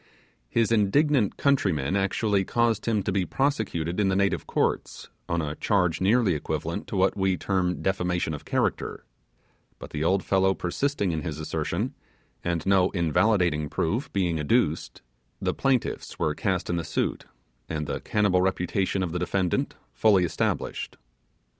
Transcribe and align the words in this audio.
His 0.49 0.71
indignant 0.71 1.37
countrymen 1.37 1.95
actually 1.95 2.43
caused 2.43 2.87
him 2.87 3.03
to 3.03 3.11
be 3.11 3.23
prosecuted 3.23 3.99
in 3.99 4.09
the 4.09 4.15
native 4.15 4.47
courts, 4.47 5.11
on 5.29 5.43
a 5.43 5.53
charge 5.53 6.01
nearly 6.01 6.33
equivalent 6.33 6.87
to 6.87 6.95
what 6.95 7.15
we 7.15 7.37
term 7.37 7.83
defamation 7.83 8.33
of 8.33 8.43
character; 8.43 9.05
but 9.77 9.91
the 9.91 10.03
old 10.03 10.23
fellow 10.23 10.55
persisting 10.55 11.11
in 11.11 11.21
his 11.21 11.37
assertion, 11.37 11.93
and 12.43 12.65
no 12.65 12.89
invalidating 12.95 13.69
proof 13.69 14.11
being 14.11 14.39
adduced, 14.39 15.03
the 15.39 15.53
plaintiffs 15.53 16.17
were 16.17 16.33
cast 16.33 16.67
in 16.67 16.77
the 16.77 16.83
suit, 16.83 17.25
and 17.69 17.85
the 17.85 17.99
cannibal 17.99 18.41
reputation 18.41 19.03
of 19.03 19.11
the 19.11 19.19
defendant 19.19 19.75
firmly 19.93 20.23
established. 20.25 20.97